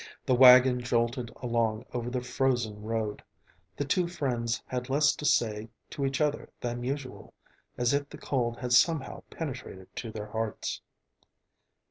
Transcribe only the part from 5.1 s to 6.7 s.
to say to each other